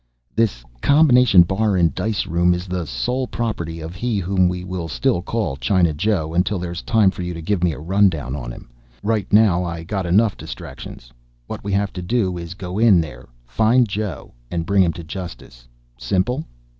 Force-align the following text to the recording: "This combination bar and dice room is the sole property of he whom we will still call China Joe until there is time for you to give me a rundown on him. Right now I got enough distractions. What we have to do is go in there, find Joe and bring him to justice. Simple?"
"This 0.35 0.65
combination 0.81 1.43
bar 1.43 1.75
and 1.77 1.93
dice 1.93 2.25
room 2.25 2.55
is 2.55 2.65
the 2.65 2.87
sole 2.87 3.27
property 3.27 3.79
of 3.81 3.93
he 3.93 4.17
whom 4.17 4.49
we 4.49 4.63
will 4.63 4.87
still 4.87 5.21
call 5.21 5.55
China 5.57 5.93
Joe 5.93 6.33
until 6.33 6.57
there 6.57 6.71
is 6.71 6.81
time 6.81 7.11
for 7.11 7.21
you 7.21 7.35
to 7.35 7.39
give 7.43 7.63
me 7.63 7.71
a 7.71 7.77
rundown 7.79 8.35
on 8.35 8.51
him. 8.51 8.67
Right 9.03 9.31
now 9.31 9.63
I 9.63 9.83
got 9.83 10.07
enough 10.07 10.35
distractions. 10.37 11.11
What 11.45 11.63
we 11.63 11.71
have 11.73 11.93
to 11.93 12.01
do 12.01 12.35
is 12.39 12.55
go 12.55 12.79
in 12.79 12.99
there, 12.99 13.29
find 13.45 13.87
Joe 13.87 14.33
and 14.49 14.65
bring 14.65 14.81
him 14.81 14.93
to 14.93 15.03
justice. 15.03 15.67
Simple?" 15.99 16.45